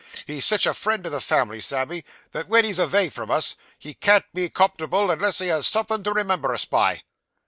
He's 0.25 0.45
sitch 0.45 0.65
a 0.65 0.73
friend 0.73 1.05
o' 1.05 1.11
the 1.11 1.21
family, 1.21 1.61
Sammy, 1.61 2.03
that 2.31 2.47
wen 2.47 2.65
he's 2.65 2.79
avay 2.79 3.07
from 3.09 3.29
us, 3.29 3.55
he 3.77 3.93
can't 3.93 4.25
be 4.33 4.49
comfortable 4.49 5.11
unless 5.11 5.37
he 5.37 5.45
has 5.49 5.67
somethin' 5.67 6.01
to 6.05 6.11
remember 6.11 6.55
us 6.55 6.65
by. 6.65 7.03